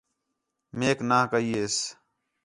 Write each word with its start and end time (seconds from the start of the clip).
میک 0.77 0.99
نہ 1.09 1.19
کَئی 1.31 1.49
ہِس 1.59 1.75